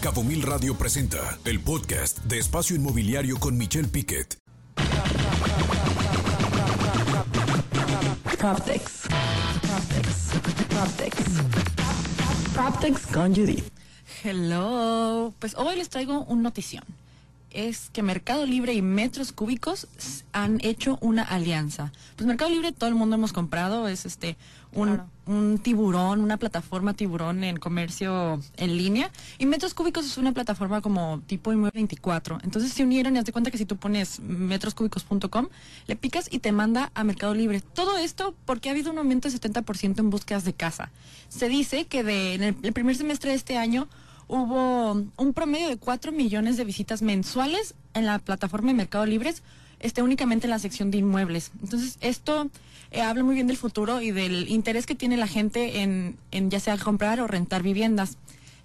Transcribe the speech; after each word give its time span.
Cabo 0.00 0.24
Mil 0.24 0.40
Radio 0.40 0.74
presenta 0.78 1.38
el 1.44 1.60
podcast 1.60 2.20
de 2.20 2.38
Espacio 2.38 2.74
Inmobiliario 2.74 3.38
con 3.38 3.58
Michelle 3.58 3.86
Piquet. 3.86 4.38
Proptex. 8.38 9.02
Proptex. 9.60 10.30
Proptex. 10.70 11.16
Proptex 12.54 13.06
con 13.08 13.34
Judith. 13.34 13.70
Hello. 14.24 15.34
Pues 15.38 15.54
hoy 15.54 15.76
les 15.76 15.90
traigo 15.90 16.24
un 16.24 16.42
notición. 16.42 16.82
Es 17.50 17.90
que 17.90 18.02
Mercado 18.02 18.46
Libre 18.46 18.74
y 18.74 18.82
Metros 18.82 19.32
Cúbicos 19.32 19.88
han 20.32 20.60
hecho 20.62 20.98
una 21.00 21.22
alianza. 21.22 21.92
Pues 22.16 22.26
Mercado 22.26 22.50
Libre 22.50 22.72
todo 22.72 22.88
el 22.88 22.94
mundo 22.94 23.16
hemos 23.16 23.32
comprado, 23.32 23.88
es 23.88 24.06
este 24.06 24.36
un, 24.72 25.02
un 25.26 25.58
tiburón, 25.58 26.20
una 26.20 26.36
plataforma 26.36 26.94
tiburón 26.94 27.42
en 27.42 27.56
comercio 27.56 28.40
en 28.56 28.76
línea. 28.76 29.10
Y 29.38 29.46
Metros 29.46 29.74
Cúbicos 29.74 30.06
es 30.06 30.16
una 30.16 30.32
plataforma 30.32 30.80
como 30.80 31.22
tipo 31.26 31.52
Inmueble 31.52 31.78
24. 31.78 32.38
Entonces 32.42 32.72
se 32.72 32.84
unieron 32.84 33.16
y 33.16 33.18
haz 33.18 33.24
de 33.24 33.32
cuenta 33.32 33.50
que 33.50 33.58
si 33.58 33.64
tú 33.64 33.76
pones 33.76 34.20
metroscúbicos.com, 34.20 35.48
le 35.86 35.96
picas 35.96 36.28
y 36.30 36.38
te 36.38 36.52
manda 36.52 36.92
a 36.94 37.04
Mercado 37.04 37.34
Libre. 37.34 37.60
Todo 37.60 37.98
esto 37.98 38.34
porque 38.46 38.68
ha 38.68 38.72
habido 38.72 38.92
un 38.92 38.98
aumento 38.98 39.28
de 39.28 39.38
70% 39.38 39.98
en 39.98 40.10
búsquedas 40.10 40.44
de 40.44 40.52
casa. 40.52 40.90
Se 41.28 41.48
dice 41.48 41.86
que 41.86 42.04
de, 42.04 42.34
en 42.34 42.42
el, 42.42 42.56
el 42.62 42.72
primer 42.72 42.96
semestre 42.96 43.30
de 43.30 43.36
este 43.36 43.56
año 43.56 43.88
hubo 44.30 44.92
un 45.16 45.32
promedio 45.34 45.68
de 45.68 45.76
4 45.76 46.12
millones 46.12 46.56
de 46.56 46.64
visitas 46.64 47.02
mensuales 47.02 47.74
en 47.94 48.06
la 48.06 48.18
plataforma 48.20 48.68
de 48.68 48.74
Mercado 48.74 49.04
Libres, 49.04 49.42
este, 49.80 50.02
únicamente 50.02 50.46
en 50.46 50.50
la 50.50 50.58
sección 50.58 50.90
de 50.90 50.98
inmuebles. 50.98 51.50
Entonces, 51.62 51.98
esto 52.00 52.48
eh, 52.92 53.02
habla 53.02 53.24
muy 53.24 53.34
bien 53.34 53.48
del 53.48 53.56
futuro 53.56 54.00
y 54.00 54.12
del 54.12 54.48
interés 54.48 54.86
que 54.86 54.94
tiene 54.94 55.16
la 55.16 55.26
gente 55.26 55.82
en, 55.82 56.16
en 56.30 56.50
ya 56.50 56.60
sea 56.60 56.78
comprar 56.78 57.20
o 57.20 57.26
rentar 57.26 57.62
viviendas. 57.62 58.16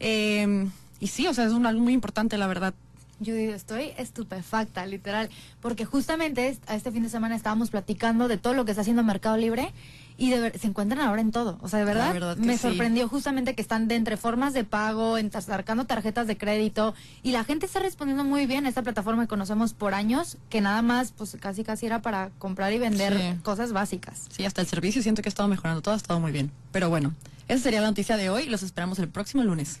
Eh, 0.00 0.68
y 1.00 1.06
sí, 1.06 1.26
o 1.26 1.34
sea, 1.34 1.46
es 1.46 1.52
un, 1.52 1.66
algo 1.66 1.82
muy 1.82 1.94
importante, 1.94 2.36
la 2.36 2.46
verdad. 2.46 2.74
Yo 3.20 3.34
digo, 3.34 3.52
estoy 3.54 3.92
estupefacta, 3.96 4.84
literal, 4.86 5.30
porque 5.60 5.84
justamente 5.84 6.58
a 6.66 6.74
este 6.74 6.90
fin 6.90 7.02
de 7.04 7.08
semana 7.08 7.36
estábamos 7.36 7.70
platicando 7.70 8.28
de 8.28 8.38
todo 8.38 8.54
lo 8.54 8.64
que 8.64 8.72
está 8.72 8.82
haciendo 8.82 9.02
Mercado 9.04 9.36
Libre 9.36 9.72
y 10.16 10.30
de 10.30 10.40
ver- 10.40 10.58
se 10.58 10.66
encuentran 10.66 11.00
ahora 11.00 11.20
en 11.20 11.30
todo. 11.30 11.58
O 11.62 11.68
sea, 11.68 11.78
de 11.78 11.84
verdad, 11.84 12.36
me 12.36 12.54
sí. 12.56 12.62
sorprendió 12.62 13.08
justamente 13.08 13.54
que 13.54 13.62
están 13.62 13.88
de 13.88 13.94
entre 13.96 14.16
formas 14.16 14.52
de 14.52 14.64
pago, 14.64 15.16
en- 15.16 15.30
sacando 15.30 15.86
tarjetas 15.86 16.26
de 16.26 16.36
crédito 16.36 16.94
y 17.22 17.30
la 17.32 17.44
gente 17.44 17.66
está 17.66 17.78
respondiendo 17.80 18.24
muy 18.24 18.46
bien 18.46 18.66
a 18.66 18.68
esta 18.68 18.82
plataforma 18.82 19.22
que 19.22 19.28
conocemos 19.28 19.74
por 19.74 19.94
años, 19.94 20.36
que 20.50 20.60
nada 20.60 20.82
más, 20.82 21.12
pues 21.12 21.36
casi 21.40 21.62
casi 21.64 21.86
era 21.86 22.02
para 22.02 22.30
comprar 22.38 22.72
y 22.72 22.78
vender 22.78 23.16
Sí. 23.16 23.40
cosas 23.42 23.72
básicas. 23.72 24.26
Sí, 24.30 24.44
hasta 24.44 24.60
el 24.60 24.66
servicio 24.66 25.02
siento 25.02 25.22
que 25.22 25.28
ha 25.28 25.30
estado 25.30 25.48
mejorando, 25.48 25.82
todo 25.82 25.94
ha 25.94 25.96
estado 25.96 26.18
muy 26.20 26.32
bien. 26.32 26.50
Pero 26.72 26.90
bueno, 26.90 27.14
esa 27.48 27.62
sería 27.62 27.80
la 27.80 27.88
noticia 27.88 28.16
de 28.16 28.28
hoy. 28.28 28.46
Los 28.46 28.62
esperamos 28.64 28.98
el 28.98 29.08
próximo 29.08 29.42
lunes. 29.44 29.80